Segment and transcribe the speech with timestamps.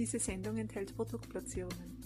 [0.00, 1.98] Diese Sendung enthält Produktplatzierungen.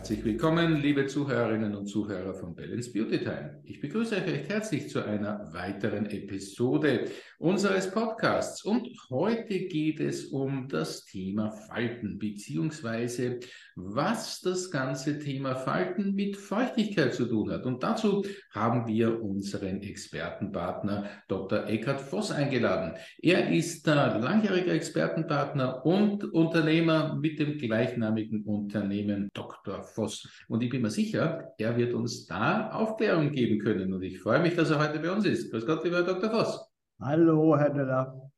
[0.00, 3.60] Herzlich willkommen, liebe Zuhörerinnen und Zuhörer von Balance Beauty Time.
[3.64, 7.04] Ich begrüße euch recht herzlich zu einer weiteren Episode
[7.38, 8.64] unseres Podcasts.
[8.64, 13.40] Und heute geht es um das Thema Falten, beziehungsweise
[13.76, 17.66] was das ganze Thema Falten mit Feuchtigkeit zu tun hat.
[17.66, 21.66] Und dazu haben wir unseren Expertenpartner Dr.
[21.66, 22.94] Eckhard Voss eingeladen.
[23.20, 29.89] Er ist langjähriger Expertenpartner und Unternehmer mit dem gleichnamigen Unternehmen Dr.
[29.90, 30.28] Voss.
[30.48, 33.92] Und ich bin mir sicher, er wird uns da Aufklärung geben können.
[33.92, 35.50] Und ich freue mich, dass er heute bei uns ist.
[35.50, 36.30] Grüß Gott, lieber Herr Dr.
[36.30, 36.60] Voss.
[37.00, 38.30] Hallo, Herr Della.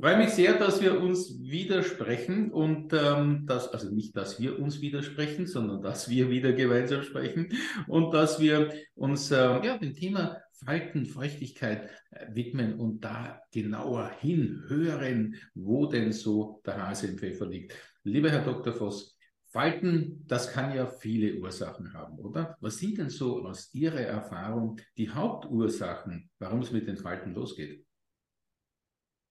[0.00, 4.80] Freue mich sehr, dass wir uns widersprechen und ähm, dass, also nicht, dass wir uns
[4.80, 7.52] widersprechen, sondern dass wir wieder gemeinsam sprechen
[7.86, 14.10] und dass wir uns äh, ja, dem Thema Falten, Feuchtigkeit äh, widmen und da genauer
[14.20, 17.74] hinhören, wo denn so der Hase im Pfeffer liegt.
[18.02, 18.72] Lieber Herr Dr.
[18.72, 19.18] Voss,
[19.50, 22.56] Falten, das kann ja viele Ursachen haben, oder?
[22.60, 27.84] Was sind denn so aus Ihrer Erfahrung die Hauptursachen, warum es mit den Falten losgeht?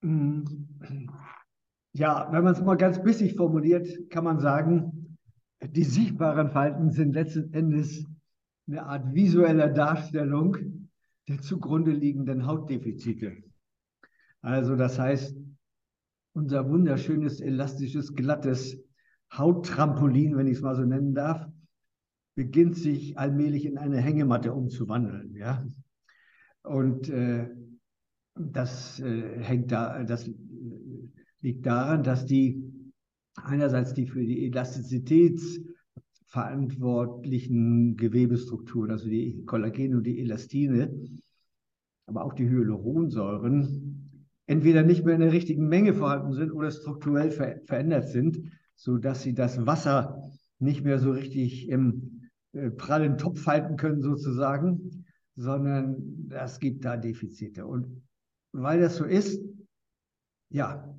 [0.01, 0.09] Ja,
[2.31, 5.17] wenn man es mal ganz bissig formuliert, kann man sagen,
[5.61, 8.05] die sichtbaren Falten sind letzten Endes
[8.67, 10.89] eine Art visuelle Darstellung
[11.29, 13.37] der zugrunde liegenden Hautdefizite.
[14.41, 15.37] Also das heißt,
[16.33, 18.83] unser wunderschönes, elastisches, glattes
[19.31, 21.47] Hauttrampolin, wenn ich es mal so nennen darf,
[22.35, 25.35] beginnt sich allmählich in eine Hängematte umzuwandeln.
[25.35, 25.65] Ja?
[26.63, 27.49] Und äh,
[28.35, 30.29] das äh, hängt da, das
[31.41, 32.63] liegt daran, dass die
[33.35, 35.41] einerseits die für die Elastizität
[36.25, 40.93] verantwortlichen Gewebestrukturen, also die Kollagen und die Elastine,
[42.05, 47.31] aber auch die Hyaluronsäuren, entweder nicht mehr in der richtigen Menge vorhanden sind oder strukturell
[47.31, 48.41] ver verändert sind,
[48.79, 52.21] sodass sie das Wasser nicht mehr so richtig im
[52.53, 57.65] äh, prallen Topf halten können sozusagen, sondern es gibt da Defizite.
[57.65, 58.03] Und
[58.53, 59.41] weil das so ist,
[60.49, 60.95] ja,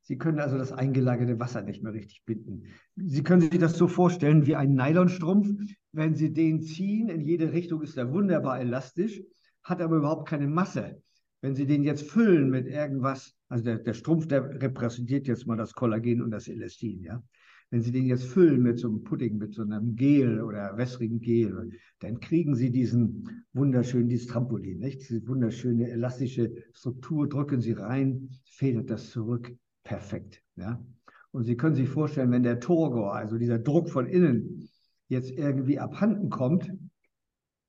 [0.00, 2.62] Sie können also das eingelagerte Wasser nicht mehr richtig binden.
[2.96, 5.48] Sie können sich das so vorstellen wie ein Nylonstrumpf.
[5.92, 9.20] Wenn Sie den ziehen, in jede Richtung ist er wunderbar elastisch,
[9.62, 11.02] hat aber überhaupt keine Masse.
[11.40, 15.56] Wenn Sie den jetzt füllen mit irgendwas, also der, der Strumpf, der repräsentiert jetzt mal
[15.56, 17.22] das Kollagen und das Elastin, ja.
[17.70, 21.20] Wenn Sie den jetzt füllen mit so einem Pudding, mit so einem Gel oder wässrigen
[21.20, 25.00] Gel, dann kriegen Sie diesen wunderschönen, dieses Trampolin, nicht?
[25.00, 30.82] Diese wunderschöne elastische Struktur, drücken Sie rein, federt das zurück, perfekt, ja.
[31.30, 34.68] Und Sie können sich vorstellen, wenn der Turgor, also dieser Druck von innen,
[35.08, 36.72] jetzt irgendwie abhanden kommt,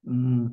[0.03, 0.47] mm,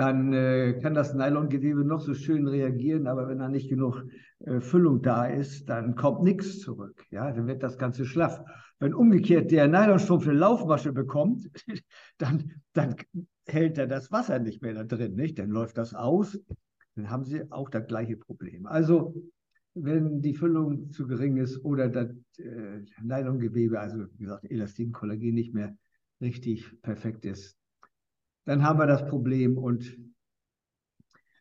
[0.00, 4.02] dann äh, kann das Nylongewebe noch so schön reagieren, aber wenn da nicht genug
[4.38, 7.04] äh, Füllung da ist, dann kommt nichts zurück.
[7.10, 8.40] Ja, dann wird das Ganze schlaff.
[8.78, 11.50] Wenn umgekehrt der Nylonstrumpf eine Laufmasche bekommt,
[12.18, 12.96] dann, dann
[13.46, 15.38] hält er das Wasser nicht mehr da drin, nicht?
[15.38, 16.40] Dann läuft das aus,
[16.94, 18.64] dann haben Sie auch das gleiche Problem.
[18.64, 19.14] Also
[19.74, 22.08] wenn die Füllung zu gering ist oder das
[22.38, 25.76] äh, Nylongewebe, also wie gesagt Elastin, Kollagen nicht mehr
[26.22, 27.59] richtig perfekt ist,
[28.44, 29.96] dann haben wir das Problem und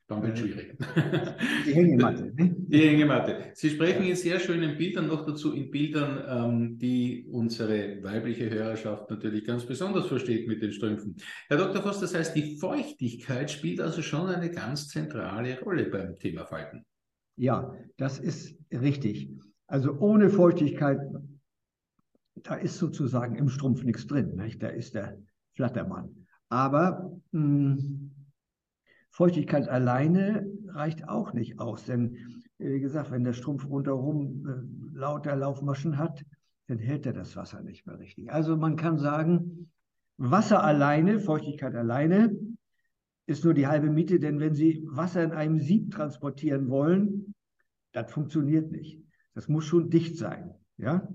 [0.09, 0.75] dann wird es schwierig.
[1.67, 2.33] Die Hängematte.
[2.35, 2.55] Ne?
[2.57, 3.51] Die Hängematte.
[3.53, 9.11] Sie sprechen in sehr schönen Bildern noch dazu, in Bildern, ähm, die unsere weibliche Hörerschaft
[9.11, 11.15] natürlich ganz besonders versteht mit den Strümpfen.
[11.47, 11.83] Herr Dr.
[11.83, 16.83] Voss, das heißt, die Feuchtigkeit spielt also schon eine ganz zentrale Rolle beim Thema Falten.
[17.35, 19.29] Ja, das ist richtig.
[19.67, 20.99] Also ohne Feuchtigkeit,
[22.33, 24.35] da ist sozusagen im Strumpf nichts drin.
[24.35, 24.63] Nicht?
[24.63, 25.19] Da ist der
[25.53, 26.18] Flattermann.
[26.49, 28.11] Aber mh, hm,
[29.11, 32.17] Feuchtigkeit alleine reicht auch nicht aus, denn
[32.57, 36.25] wie gesagt, wenn der Strumpf rundherum äh, lauter Laufmaschen hat,
[36.67, 38.31] dann hält er das Wasser nicht mehr richtig.
[38.31, 39.71] Also man kann sagen,
[40.17, 42.35] Wasser alleine, Feuchtigkeit alleine,
[43.25, 47.33] ist nur die halbe Miete, denn wenn Sie Wasser in einem Sieb transportieren wollen,
[47.91, 49.01] das funktioniert nicht.
[49.33, 50.53] Das muss schon dicht sein.
[50.77, 51.07] Ja?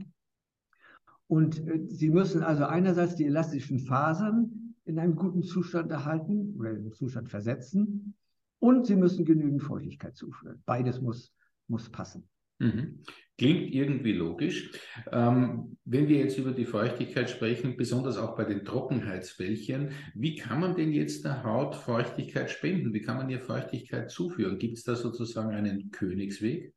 [1.27, 6.71] Und äh, Sie müssen also einerseits die elastischen Fasern in einem guten Zustand erhalten oder
[6.73, 8.15] im Zustand versetzen.
[8.59, 10.63] Und sie müssen genügend Feuchtigkeit zuführen.
[10.65, 11.35] Beides muss,
[11.69, 12.29] muss passen.
[12.59, 13.01] Mhm.
[13.37, 14.71] Klingt irgendwie logisch.
[15.11, 20.61] Ähm, wenn wir jetzt über die Feuchtigkeit sprechen, besonders auch bei den Trockenheitsfältchen, wie kann
[20.61, 22.95] man denn jetzt der Haut Feuchtigkeit spenden?
[22.95, 24.59] Wie kann man ihr Feuchtigkeit zuführen?
[24.59, 26.73] Gibt es da sozusagen einen Königsweg?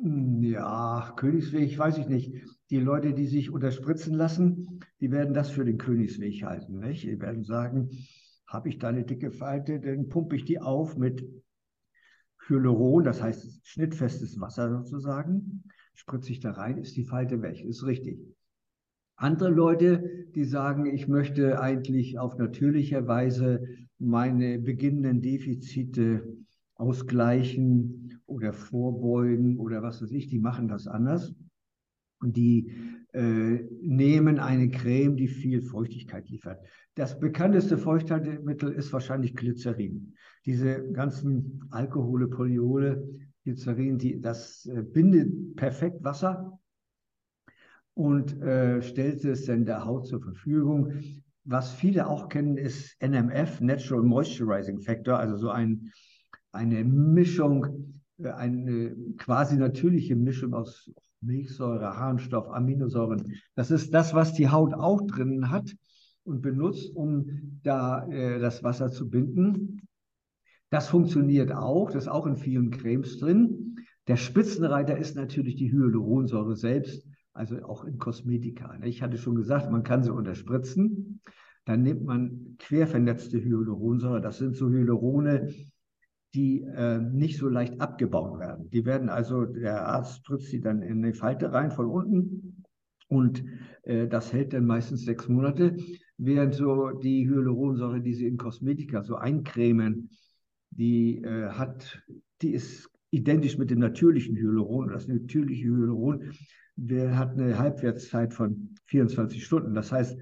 [0.00, 2.32] Ja, Königsweg, weiß ich nicht.
[2.70, 6.78] Die Leute, die sich unterspritzen lassen, die werden das für den Königsweg halten.
[6.78, 7.04] Nicht?
[7.04, 7.90] Die werden sagen,
[8.46, 11.26] Habe ich da eine dicke Falte, dann pumpe ich die auf mit
[12.46, 15.64] Hyaluron, das heißt schnittfestes Wasser sozusagen,
[15.94, 18.18] spritze ich da rein, ist die Falte weg, ist richtig.
[19.16, 23.66] Andere Leute, die sagen, ich möchte eigentlich auf natürliche Weise
[23.98, 26.38] meine beginnenden Defizite
[26.74, 27.97] ausgleichen
[28.28, 31.34] oder vorbeugen oder was weiß ich, die machen das anders.
[32.20, 32.72] Und die
[33.12, 36.64] äh, nehmen eine Creme, die viel Feuchtigkeit liefert.
[36.94, 40.14] Das bekannteste Feuchthaltemittel ist wahrscheinlich Glycerin.
[40.44, 43.08] Diese ganzen Alkohole, Polyole,
[43.44, 46.58] Glycerin, die, das äh, bindet perfekt Wasser
[47.94, 50.92] und äh, stellt es dann der Haut zur Verfügung.
[51.44, 55.90] Was viele auch kennen, ist NMF, Natural Moisturizing Factor, also so ein,
[56.52, 63.34] eine Mischung, eine quasi natürliche Mischung aus Milchsäure, Harnstoff, Aminosäuren.
[63.54, 65.74] Das ist das, was die Haut auch drin hat
[66.24, 69.80] und benutzt, um da äh, das Wasser zu binden.
[70.70, 73.76] Das funktioniert auch, das ist auch in vielen Cremes drin.
[74.06, 78.78] Der Spitzenreiter ist natürlich die Hyaluronsäure selbst, also auch in Kosmetika.
[78.82, 81.20] Ich hatte schon gesagt, man kann sie unterspritzen.
[81.64, 84.20] Dann nimmt man quervernetzte Hyaluronsäure.
[84.20, 85.52] Das sind so Hyalurone,
[86.34, 88.70] die äh, nicht so leicht abgebaut werden.
[88.70, 92.64] Die werden also, der Arzt spritzt sie dann in eine Falte rein von unten
[93.08, 93.42] und
[93.84, 95.76] äh, das hält dann meistens sechs Monate,
[96.18, 100.10] während so die Hyaluronsäure, die sie in Kosmetika so eincremen,
[100.70, 102.02] die äh, hat,
[102.42, 104.88] die ist identisch mit dem natürlichen Hyaluron.
[104.88, 106.32] Das natürliche Hyaluron
[106.78, 109.74] der hat eine Halbwertszeit von 24 Stunden.
[109.74, 110.16] Das heißt,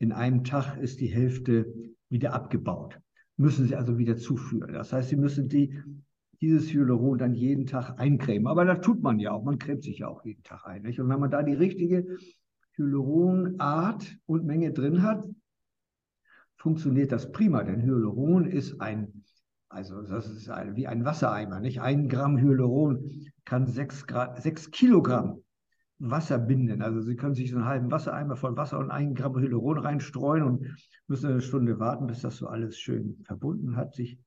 [0.00, 1.72] in einem Tag ist die Hälfte
[2.08, 2.98] wieder abgebaut
[3.38, 4.72] müssen Sie also wieder zuführen.
[4.72, 5.80] Das heißt, Sie müssen die,
[6.40, 8.46] dieses Hyaluron dann jeden Tag eincremen.
[8.46, 9.44] Aber das tut man ja auch.
[9.44, 10.82] Man cremt sich ja auch jeden Tag ein.
[10.82, 11.00] Nicht?
[11.00, 12.18] Und wenn man da die richtige
[12.76, 15.26] Hyaluronart und Menge drin hat,
[16.56, 17.62] funktioniert das prima.
[17.62, 19.24] Denn Hyaluron ist ein,
[19.68, 21.60] also das ist ein, wie ein Wassereimer.
[21.60, 21.80] Nicht?
[21.80, 25.42] Ein Gramm Hyaluron kann sechs, Grad, sechs Kilogramm
[25.98, 26.82] Wasser binden.
[26.82, 30.44] Also Sie können sich so einen halben Wassereimer voll Wasser und einen Gramm Hyaluron reinstreuen
[30.44, 30.66] und
[31.08, 34.18] müssen eine Stunde warten, bis das so alles schön verbunden hat sich.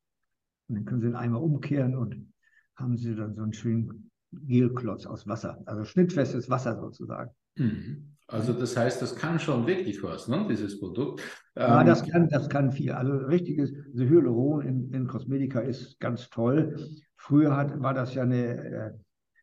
[0.68, 2.31] Und dann können Sie den Eimer umkehren und
[2.75, 7.31] haben Sie dann so einen schönen Gelklotz aus Wasser, also schnittfestes Wasser sozusagen.
[7.56, 8.15] Mhm.
[8.27, 11.21] Also das heißt, das kann schon wirklich was, ne, dieses Produkt.
[11.56, 12.94] Ja, ähm, das kann, das kann viel.
[12.94, 16.77] Also richtiges also Hyaluron in, in Kosmetika ist ganz toll.
[17.18, 18.91] Früher hat, war das ja eine äh,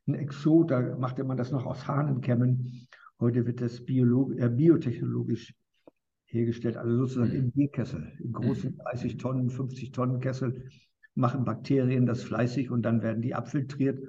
[0.09, 2.89] ein Exot, da machte man das noch aus Hahnenkämmen.
[3.21, 5.55] Heute wird das biolog äh, biotechnologisch
[6.27, 9.19] hergestellt, also sozusagen im Bierkessel, in großen 30 mhm.
[9.19, 10.69] Tonnen, 50 Tonnen Kessel
[11.15, 14.01] machen Bakterien das fleißig und dann werden die abfiltriert.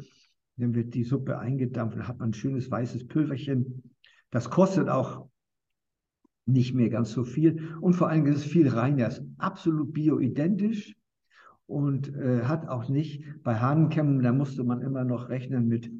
[0.57, 3.95] Dann wird die Suppe eingedampft, dann hat man ein schönes weißes Pülverchen.
[4.29, 5.27] Das kostet auch
[6.45, 10.95] nicht mehr ganz so viel und vor allem ist es viel reiner, ist absolut bioidentisch
[11.69, 15.91] und äh, hat auch nicht bei Hahnenkämmen, da musste man immer noch rechnen mit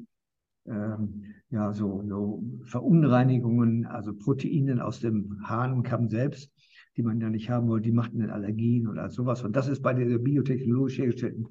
[0.66, 6.52] ähm, ja, so, so, Verunreinigungen, also Proteinen aus dem Hahnenkamm selbst,
[6.96, 9.44] die man ja nicht haben wollte, die machten dann Allergien oder sowas.
[9.44, 11.46] Und das ist bei der biotechnologisch hergestellten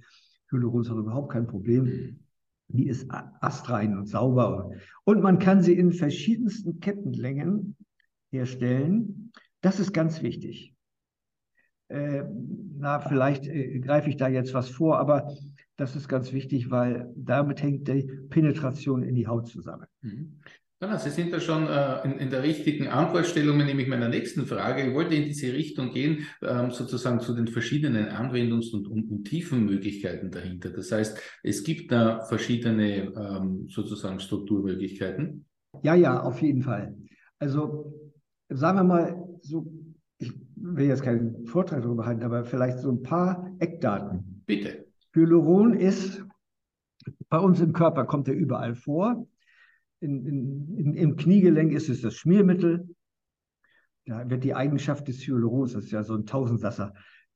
[0.51, 2.19] Hyaluronsäure überhaupt kein Problem.
[2.67, 4.71] Die ist astrein und sauber.
[5.05, 7.77] Und man kann sie in verschiedensten Kettenlängen
[8.31, 9.31] herstellen.
[9.61, 10.75] Das ist ganz wichtig
[11.89, 12.23] äh,
[12.77, 15.31] na, vielleicht äh, greife ich da jetzt was vor, aber
[15.75, 19.85] das ist ganz wichtig, weil damit hängt die Penetration in die Haut zusammen.
[20.01, 20.39] Mhm.
[20.81, 24.87] Ja, Sie sind da schon äh, in, in, der richtigen Antwortstellung, nämlich meiner nächsten Frage.
[24.87, 30.31] Ich wollte in diese Richtung gehen, ähm, sozusagen zu den verschiedenen Anwendungs- und, und, Tiefenmöglichkeiten
[30.31, 30.69] dahinter.
[30.69, 35.45] Das heißt, es gibt da verschiedene ähm, sozusagen Strukturmöglichkeiten.
[35.83, 36.95] Ja, ja, auf jeden Fall.
[37.39, 37.93] Also
[38.47, 39.65] sagen wir mal, so
[40.61, 44.43] will jetzt keinen Vortrag darüber halten, aber vielleicht so ein paar Eckdaten.
[44.45, 44.85] Bitte.
[45.13, 46.23] Hyaluron ist
[47.29, 49.27] bei uns im Körper, kommt er überall vor.
[50.01, 52.87] In, in, in, Im Kniegelenk ist es das Schmiermittel.
[54.05, 56.93] Da wird die Eigenschaft des Hyalurons, das ist ja so ein Tausendsasser,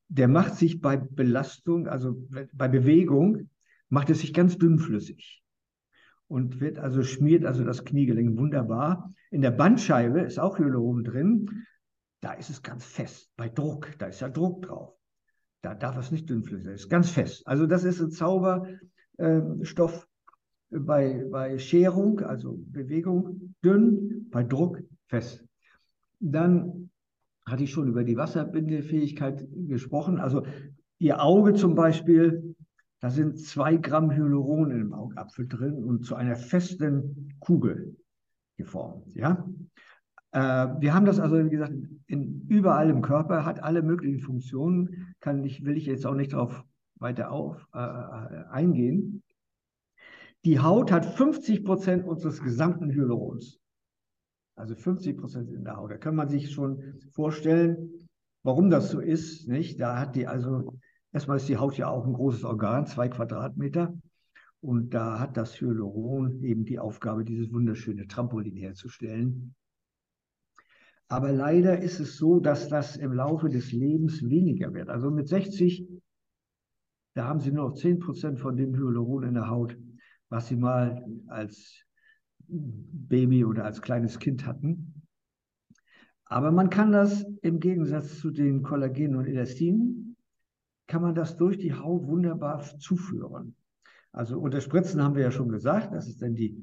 [0.07, 2.15] der macht sich bei Belastung, also
[2.53, 3.49] bei Bewegung,
[3.89, 5.43] macht es sich ganz dünnflüssig
[6.27, 9.13] und wird also schmiert also das Kniegelenk wunderbar.
[9.29, 11.65] In der Bandscheibe ist auch Hyaluron drin.
[12.23, 13.29] Da ist es ganz fest.
[13.35, 14.95] Bei Druck, da ist ja Druck drauf.
[15.61, 16.73] Da darf es nicht dünnflüssig sein.
[16.73, 17.45] Das ist ganz fest.
[17.45, 20.07] Also das ist ein Zauberstoff
[20.71, 25.43] äh, bei, bei Scherung, also Bewegung, dünn, bei Druck fest.
[26.21, 26.89] Dann
[27.45, 30.17] hatte ich schon über die Wasserbindefähigkeit gesprochen.
[30.17, 30.45] Also
[30.99, 32.55] Ihr Auge zum Beispiel,
[33.01, 37.97] da sind zwei Gramm Hyaluron im Augapfel drin und zu einer festen Kugel
[38.55, 39.13] geformt.
[39.13, 39.45] Ja?
[40.33, 40.39] Äh,
[40.79, 41.73] wir haben das also, wie gesagt,
[42.07, 46.33] in, überall im Körper, hat alle möglichen Funktionen, kann ich, will ich jetzt auch nicht
[46.33, 46.63] darauf
[46.95, 49.23] weiter auf, äh, eingehen.
[50.43, 53.59] Die Haut hat 50 Prozent unseres gesamten Hyalurons.
[54.55, 55.91] Also 50 Prozent in der Haut.
[55.91, 57.91] Da kann man sich schon vorstellen,
[58.41, 59.47] warum das so ist.
[59.47, 59.79] Nicht?
[59.79, 60.79] Da hat die also,
[61.11, 63.93] erstmal ist die Haut ja auch ein großes Organ, zwei Quadratmeter.
[64.61, 69.55] Und da hat das Hyaluron eben die Aufgabe, dieses wunderschöne Trampolin herzustellen.
[71.13, 74.89] Aber leider ist es so, dass das im Laufe des Lebens weniger wird.
[74.89, 75.88] Also mit 60,
[77.13, 79.77] da haben Sie nur noch 10 Prozent von dem Hyaluron in der Haut,
[80.29, 81.86] was Sie mal als
[82.48, 85.03] Baby oder als kleines Kind hatten.
[86.25, 90.15] Aber man kann das im Gegensatz zu den Kollagen und Elastinen,
[90.88, 93.55] kann man das durch die Haut wunderbar zuführen.
[94.12, 96.58] Also unter Spritzen haben wir ja schon gesagt, das ist dann die,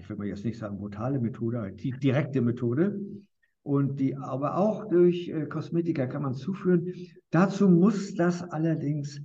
[0.00, 2.98] ich will mal jetzt nicht sagen brutale Methode, die direkte Methode.
[3.64, 6.92] Und die, aber auch durch äh, Kosmetika kann man zuführen.
[7.30, 9.22] Dazu muss das allerdings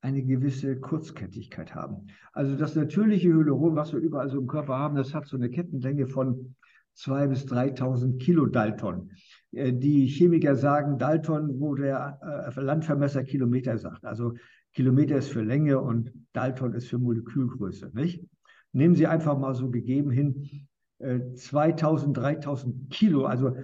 [0.00, 2.06] eine gewisse Kurzkettigkeit haben.
[2.32, 5.50] Also das natürliche Hyaluron, was wir überall so im Körper haben, das hat so eine
[5.50, 6.54] Kettenlänge von
[6.96, 9.10] 2.000 bis 3.000 Kilodalton.
[9.50, 12.20] Äh, die Chemiker sagen Dalton, wo der
[12.56, 14.04] äh, Landvermesser Kilometer sagt.
[14.04, 14.34] Also
[14.72, 17.90] Kilometer ist für Länge und Dalton ist für Molekülgröße.
[17.92, 18.24] Nicht?
[18.72, 23.24] Nehmen Sie einfach mal so gegeben hin 2000, äh, 3000 Kilo.
[23.24, 23.54] Also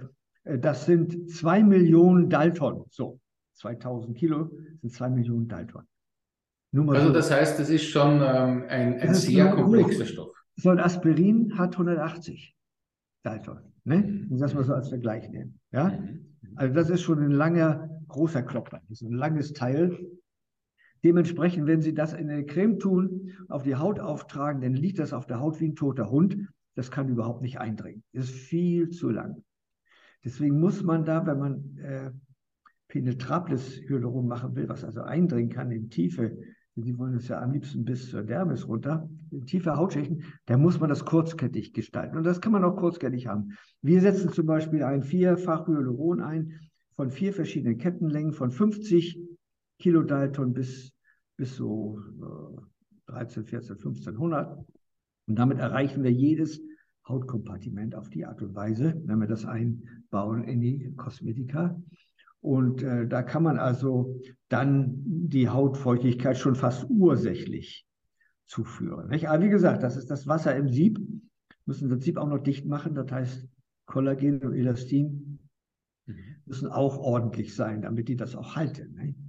[0.43, 2.85] das sind 2 Millionen Dalton.
[2.89, 3.19] So,
[3.55, 4.51] 2000 Kilo
[4.81, 5.83] sind 2 Millionen Dalton
[6.83, 10.35] also das heißt, es ist schon ähm, ein, ein sehr komplexer Stoff.
[10.57, 12.55] So ein Aspirin hat 180
[13.23, 13.59] Dalton.
[13.83, 13.97] Ne?
[13.97, 14.31] Mhm.
[14.31, 15.59] Und das mal so als Vergleich nehmen.
[15.71, 15.89] Ja?
[15.89, 16.35] Mhm.
[16.55, 18.81] Also das ist schon ein langer, großer Klopper.
[18.89, 19.97] Das ist ein langes Teil.
[21.03, 25.13] Dementsprechend, wenn Sie das in eine Creme tun, auf die Haut auftragen, dann liegt das
[25.13, 26.37] auf der Haut wie ein toter Hund.
[26.75, 28.03] Das kann überhaupt nicht eindringen.
[28.13, 29.43] Das ist viel zu lang.
[30.23, 32.11] Deswegen muss man da, wenn man äh,
[32.87, 36.37] penetrables Hyaluron machen will, was also eindringen kann in Tiefe
[36.77, 40.77] Sie wollen es ja am liebsten bis zur Dermis runter, in tiefe Hautschichten, da muss
[40.77, 42.17] man das kurzkettig gestalten.
[42.17, 43.57] Und das kann man auch kurzkettig haben.
[43.81, 46.59] Wir setzen zum Beispiel ein vierfach Hyaluron ein
[46.97, 49.17] von vier verschiedenen Kettenlängen von 50
[49.79, 50.91] Kilodalton bis,
[51.37, 52.01] bis so
[53.07, 54.65] äh, 13, 14, 1500.
[55.27, 56.61] Und damit erreichen wir jedes
[57.07, 61.79] Hautkompartiment auf die Art und Weise, wenn wir das einbauen in die Kosmetika.
[62.41, 67.87] Und äh, da kann man also dann die Hautfeuchtigkeit schon fast ursächlich
[68.45, 69.09] zuführen.
[69.09, 69.29] Nicht?
[69.29, 70.99] Aber wie gesagt, das ist das Wasser im Sieb.
[71.65, 72.93] Müssen das Sieb auch noch dicht machen.
[72.93, 73.47] Das heißt,
[73.87, 75.39] Kollagen und Elastin
[76.05, 76.15] mhm.
[76.45, 78.93] müssen auch ordentlich sein, damit die das auch halten.
[78.93, 79.24] Nicht?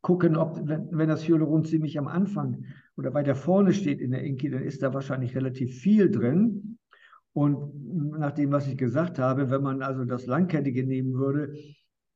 [0.01, 2.65] gucken, ob, wenn, wenn das Hyaluron ziemlich am Anfang
[2.97, 6.79] oder weiter vorne steht in der Inki, dann ist da wahrscheinlich relativ viel drin.
[7.33, 11.55] Und nach dem, was ich gesagt habe, wenn man also das Langkettige nehmen würde,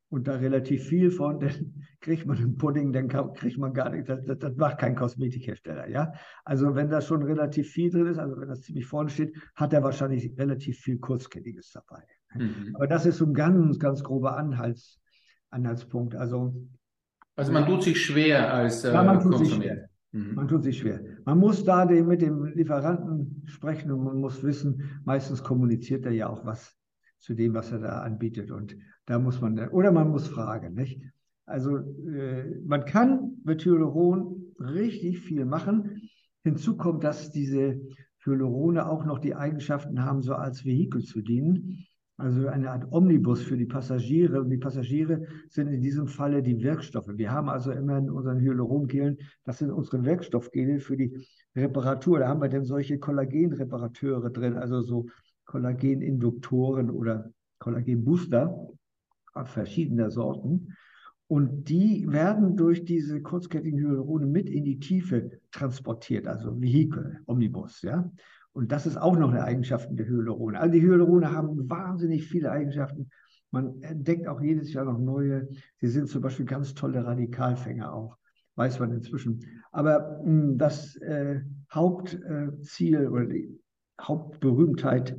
[0.10, 4.08] und da relativ viel von, dann kriegt man einen Pudding, dann kriegt man gar nicht,
[4.08, 6.14] das, das, das, macht kein Kosmetikhersteller, ja.
[6.44, 9.74] Also wenn da schon relativ viel drin ist, also wenn das ziemlich vorne steht, hat
[9.74, 12.04] er wahrscheinlich relativ viel Kurzkettiges dabei.
[12.36, 12.76] Mhm.
[12.76, 15.00] Aber das ist so ein ganz, ganz grober Anhalts,
[15.50, 16.16] Anhaltspunkt.
[16.16, 16.54] Also,
[17.36, 19.62] also man tut sich schwer als äh, ja, man tut Konsument.
[19.62, 19.90] Sich schwer.
[20.12, 20.36] Mhm.
[20.36, 21.02] Man tut sich schwer.
[21.26, 26.12] Man muss da den, mit dem Lieferanten sprechen und man muss wissen, meistens kommuniziert er
[26.12, 26.78] ja auch was
[27.20, 28.52] zu dem, was er da anbietet.
[28.52, 31.02] Und da muss man, oder man muss fragen, nicht?
[31.46, 36.10] Also äh, man kann mit Hyaluron richtig viel machen.
[36.44, 37.80] Hinzu kommt, dass diese
[38.24, 41.86] Hyalurone auch noch die Eigenschaften haben, so als Vehikel zu dienen.
[42.18, 44.42] Also eine Art Omnibus für die Passagiere.
[44.42, 47.10] Und die Passagiere sind in diesem Falle die Wirkstoffe.
[47.16, 52.20] Wir haben also immer in unseren Hyalurongelen, das sind unsere Wirkstoffgele für die Reparatur.
[52.20, 55.08] Da haben wir dann solche Kollagenreparateure drin, also so
[55.46, 58.70] Kollageninduktoren oder Kollagenbooster
[59.44, 60.76] verschiedener Sorten.
[61.28, 67.82] Und die werden durch diese kurzkettigen Hyalurone mit in die Tiefe transportiert, also Vehikel, Omnibus,
[67.82, 68.12] ja.
[68.54, 70.60] Und das ist auch noch eine Eigenschaft der Hyalurone.
[70.60, 73.10] Also die Hyalurone haben wahnsinnig viele Eigenschaften,
[73.52, 75.48] Man entdeckt auch jedes Jahr noch neue.
[75.80, 78.18] Sie sind zum Beispiel ganz tolle Radikalfänger auch,
[78.56, 79.40] weiß man inzwischen.
[79.72, 83.60] Aber mh, hm, das äh, Hauptziel äh, oder die
[84.00, 85.18] Hauptberühmtheit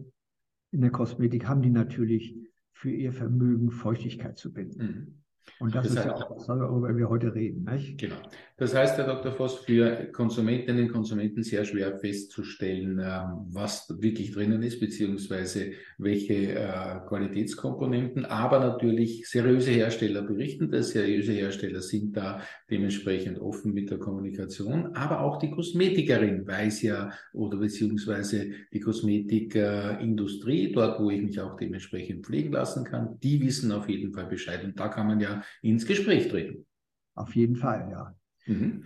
[0.77, 2.37] in der Kosmetik haben die natürlich
[2.71, 4.83] für ihr Vermögen Feuchtigkeit zu binden.
[4.83, 5.23] Mhm.
[5.59, 7.65] Und das, das ist heißt, ja auch das, worüber wir heute reden.
[7.65, 7.99] Nicht?
[7.99, 8.17] Genau.
[8.59, 9.33] Das heißt, Herr Dr.
[9.33, 16.53] Voss, für Konsumentinnen und Konsumenten sehr schwer festzustellen, ähm, was wirklich drinnen ist, beziehungsweise welche
[16.55, 18.25] äh, Qualitätskomponenten.
[18.25, 20.91] Aber natürlich seriöse Hersteller berichten das.
[20.91, 24.95] Seriöse Hersteller sind da dementsprechend offen mit der Kommunikation.
[24.95, 31.57] Aber auch die Kosmetikerin weiß ja, oder beziehungsweise die Kosmetikindustrie, dort, wo ich mich auch
[31.57, 34.65] dementsprechend pflegen lassen kann, die wissen auf jeden Fall Bescheid.
[34.65, 36.67] Und da kann man ja ins Gespräch treten.
[37.15, 38.15] Auf jeden Fall, ja.
[38.47, 38.85] Mhm.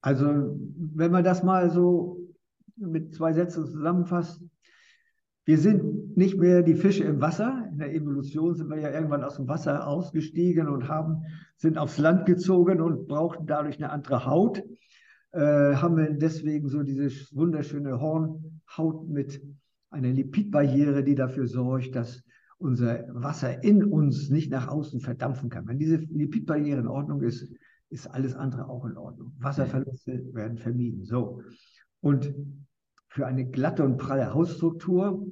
[0.00, 0.56] Also,
[0.94, 2.20] wenn man das mal so
[2.76, 4.40] mit zwei Sätzen zusammenfasst,
[5.46, 7.68] wir sind nicht mehr die Fische im Wasser.
[7.70, 11.22] In der Evolution sind wir ja irgendwann aus dem Wasser ausgestiegen und haben,
[11.56, 14.62] sind aufs Land gezogen und brauchten dadurch eine andere Haut.
[15.30, 19.40] Äh, haben wir deswegen so diese wunderschöne Hornhaut mit
[19.90, 22.24] einer Lipidbarriere, die dafür sorgt, dass
[22.58, 25.66] unser Wasser in uns nicht nach außen verdampfen kann.
[25.68, 27.52] Wenn diese Lipidbarriere in Ordnung ist,
[27.90, 29.32] ist alles andere auch in Ordnung.
[29.38, 31.04] Wasserverluste werden vermieden.
[31.04, 31.42] So.
[32.00, 32.34] Und
[33.08, 35.26] für eine glatte und pralle Hautstruktur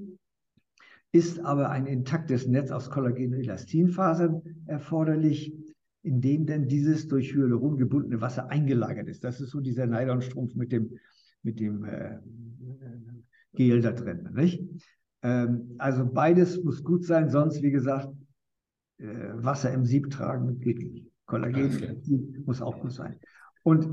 [1.13, 5.55] ist aber ein intaktes Netz aus Kollagen und Elastinfasern erforderlich,
[6.03, 9.25] in dem denn dieses durch Hyaluron gebundene Wasser eingelagert ist.
[9.25, 10.99] Das ist so dieser Nylonstrumpf mit dem,
[11.43, 12.19] mit dem äh,
[13.55, 14.29] Gel da drin.
[14.35, 14.63] Nicht?
[15.25, 18.09] Ähm, also beides muss gut sein, sonst, wie gesagt,
[18.99, 21.11] äh, Wasser im Sieb tragen geht nicht.
[21.27, 22.43] Kollagen okay.
[22.45, 23.19] muss auch gut sein.
[23.63, 23.89] Und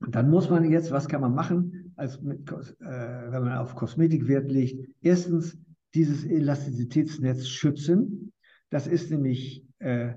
[0.00, 4.28] dann muss man jetzt, was kann man machen, als mit, äh, wenn man auf Kosmetik
[4.28, 4.88] Wert legt?
[5.02, 5.58] Erstens
[5.94, 8.32] dieses Elastizitätsnetz schützen.
[8.70, 10.12] Das ist nämlich, äh,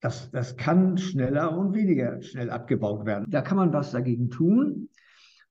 [0.00, 3.30] das, das kann schneller und weniger schnell abgebaut werden.
[3.30, 4.88] Da kann man was dagegen tun.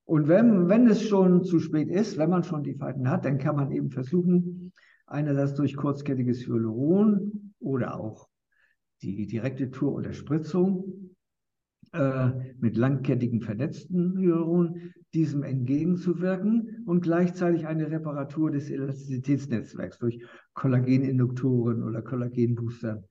[0.05, 3.37] Und wenn, wenn es schon zu spät ist, wenn man schon die Falten hat, dann
[3.37, 4.73] kann man eben versuchen,
[5.05, 8.27] einerseits durch kurzkettiges Hyaluron oder auch
[9.01, 11.15] die direkte Tour oder Spritzung
[11.93, 20.23] äh, mit langkettigen vernetzten Hyaluron diesem entgegenzuwirken und gleichzeitig eine Reparatur des Elastizitätsnetzwerks durch
[20.53, 23.03] Kollageninduktoren oder Kollagenbooster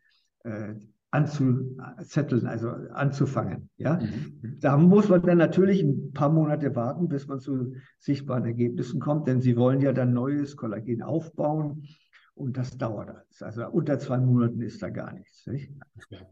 [0.45, 0.75] äh,
[1.13, 3.69] anzuzetteln, also anzufangen.
[3.77, 4.01] Ja?
[4.01, 4.59] Mhm.
[4.61, 9.29] Da muss man dann natürlich ein paar Monate warten, bis man zu sichtbaren Ergebnissen kommt,
[9.29, 11.87] denn sie wollen ja dann neues Kollagen aufbauen
[12.35, 13.43] und das dauert alles.
[13.43, 15.47] Also unter zwei Monaten ist da gar nichts.
[15.47, 15.71] Nicht?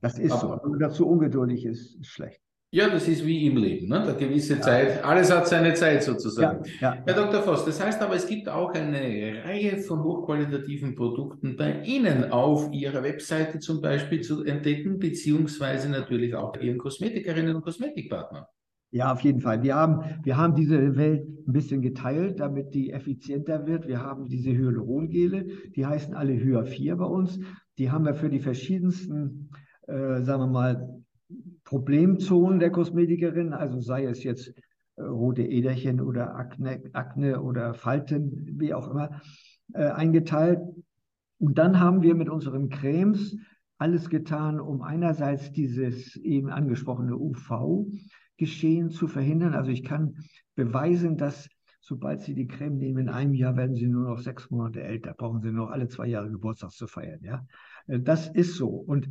[0.01, 0.65] Das ist Aber, so.
[0.65, 2.41] Wenn man dazu ungeduldig ist, ist schlecht.
[2.73, 4.01] Ja, das ist wie im Leben, ne?
[4.01, 4.61] Eine gewisse ja.
[4.61, 6.65] Zeit, alles hat seine Zeit sozusagen.
[6.81, 7.43] Ja, ja, Herr Dr.
[7.43, 12.71] Voss, das heißt aber, es gibt auch eine Reihe von hochqualitativen Produkten bei Ihnen auf
[12.71, 18.45] Ihrer Webseite zum Beispiel zu entdecken, beziehungsweise natürlich auch Ihren Kosmetikerinnen und Kosmetikpartnern.
[18.93, 19.65] Ja, auf jeden Fall.
[19.65, 23.89] Wir haben, wir haben diese Welt ein bisschen geteilt, damit die effizienter wird.
[23.89, 27.41] Wir haben diese Hyalurongele, die heißen alle Hya 4 bei uns.
[27.79, 29.51] Die haben wir für die verschiedensten,
[29.89, 31.03] äh, sagen wir mal,
[31.71, 34.53] Problemzonen der Kosmetikerin, also sei es jetzt
[34.97, 39.21] äh, rote Äderchen oder Akne, Akne oder Falten, wie auch immer,
[39.75, 40.59] äh, eingeteilt.
[41.39, 43.37] Und dann haben wir mit unseren Cremes
[43.79, 49.55] alles getan, um einerseits dieses eben angesprochene UV-Geschehen zu verhindern.
[49.55, 50.17] Also ich kann
[50.57, 54.51] beweisen, dass sobald Sie die Creme nehmen, in einem Jahr werden Sie nur noch sechs
[54.51, 57.21] Monate älter, brauchen Sie noch alle zwei Jahre Geburtstag zu feiern.
[57.23, 57.47] Ja,
[57.87, 58.71] äh, das ist so.
[58.71, 59.09] Und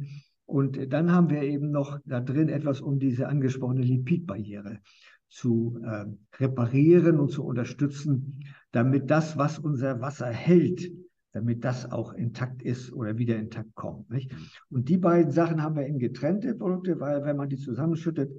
[0.49, 4.79] und dann haben wir eben noch da drin etwas, um diese angesprochene Lipidbarriere
[5.27, 6.05] zu äh,
[6.39, 10.91] reparieren und zu unterstützen, damit das, was unser Wasser hält,
[11.33, 14.09] damit das auch intakt ist oder wieder intakt kommt.
[14.09, 14.31] Nicht?
[14.71, 18.31] Und die beiden Sachen haben wir in getrennte Produkte, weil wenn man die zusammenschüttet,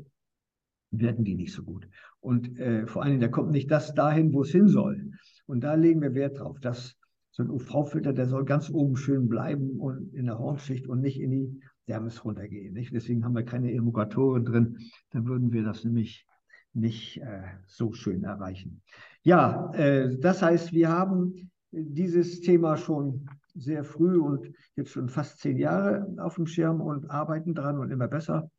[0.90, 1.88] werden die nicht so gut.
[2.18, 5.12] Und äh, vor allen Dingen, da kommt nicht das dahin, wo es hin soll.
[5.46, 6.96] Und da legen wir Wert drauf, dass
[7.30, 11.20] so ein UV-Filter, der soll ganz oben schön bleiben und in der Hornschicht und nicht
[11.20, 12.72] in die Dermis runtergehen.
[12.72, 12.94] Nicht?
[12.94, 14.78] Deswegen haben wir keine Emulgatoren drin.
[15.10, 16.24] Dann würden wir das nämlich
[16.72, 18.80] nicht äh, so schön erreichen.
[19.22, 25.40] Ja, äh, das heißt, wir haben dieses Thema schon sehr früh und jetzt schon fast
[25.40, 28.50] zehn Jahre auf dem Schirm und arbeiten dran und immer besser.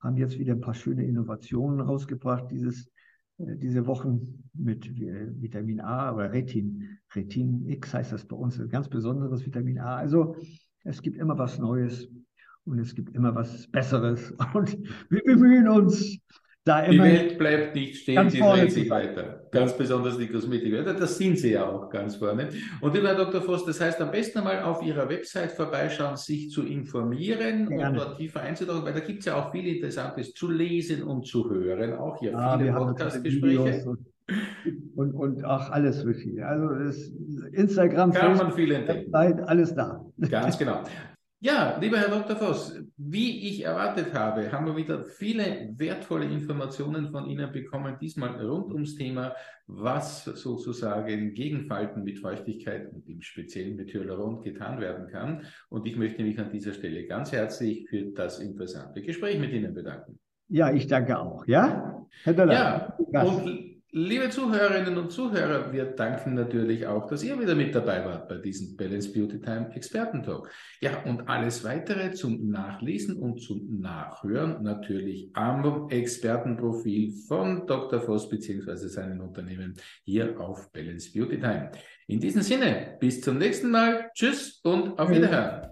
[0.00, 2.86] Haben jetzt wieder ein paar schöne Innovationen rausgebracht dieses,
[3.36, 6.98] äh, diese Wochen mit äh, Vitamin A oder Retin.
[7.14, 9.96] Retin X heißt das bei uns, ein ganz besonderes Vitamin A.
[9.96, 10.36] Also
[10.84, 12.08] es gibt immer was Neues
[12.64, 14.32] und es gibt immer was Besseres.
[14.54, 14.76] Und
[15.10, 16.18] wir bemühen uns,
[16.64, 19.48] da Die immer Welt bleibt nicht stehen, sie dreht sich weiter.
[19.50, 20.72] Ganz besonders die Kosmetik.
[20.84, 22.50] Das sind sie ja auch ganz vorne.
[22.80, 23.42] Und lieber Herr Dr.
[23.42, 27.98] Voss, das heißt, am besten einmal auf Ihrer Website vorbeischauen, sich zu informieren und Gerne.
[27.98, 31.50] dort tiefer einzutauchen, weil da gibt es ja auch viel Interessantes zu lesen und zu
[31.50, 31.94] hören.
[31.94, 33.84] Auch hier Ja, viele tolle Videos Podcast-Gespräche.
[33.88, 34.06] und,
[34.94, 36.44] und, und auch alles wirklich.
[36.44, 37.10] Also das
[37.54, 39.12] Instagram, Kann Facebook, man viel entdecken.
[39.12, 40.04] Website, alles da.
[40.30, 40.84] Ganz genau.
[41.44, 42.36] Ja, lieber Herr Dr.
[42.36, 48.40] Voss, wie ich erwartet habe, haben wir wieder viele wertvolle Informationen von Ihnen bekommen, diesmal
[48.40, 49.34] rund ums Thema,
[49.66, 55.42] was sozusagen gegen Falten mit Feuchtigkeit und im Speziellen mit Hyaluron getan werden kann.
[55.68, 59.74] Und ich möchte mich an dieser Stelle ganz herzlich für das interessante Gespräch mit Ihnen
[59.74, 60.20] bedanken.
[60.46, 61.44] Ja, ich danke auch.
[61.48, 62.06] Ja?
[62.22, 67.54] Herr Döller, Ja, und liebe Zuhörerinnen und Zuhörer, wir danken natürlich auch, dass ihr wieder
[67.54, 70.50] mit dabei wart bei diesem Balance Beauty Time Expertentalk.
[70.80, 78.00] Ja, und alles weitere zum Nachlesen und zum Nachhören natürlich am Expertenprofil von Dr.
[78.00, 78.74] Voss bzw.
[78.88, 79.74] seinen Unternehmen
[80.04, 81.70] hier auf Balance Beauty Time.
[82.06, 84.10] In diesem Sinne, bis zum nächsten Mal.
[84.14, 85.10] Tschüss und auf.
[85.10, 85.68] Wiederhören.